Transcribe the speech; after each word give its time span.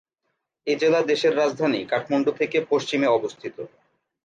এ 0.67 0.73
জেলা 0.81 0.99
দেশের 1.03 1.33
রাজধানী 1.37 1.79
কাঠমান্ডু 1.85 2.31
থেকে 2.39 2.57
পশ্চিমে 2.71 3.07
অবস্থিত। 3.09 3.55